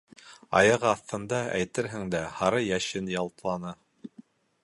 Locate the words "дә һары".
2.15-2.63